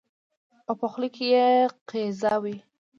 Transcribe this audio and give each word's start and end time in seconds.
او 0.67 0.73
په 0.79 0.85
خوله 0.91 1.09
کې 1.15 1.25
يې 1.33 1.47
قیضه 1.89 2.33
وي 2.43 2.55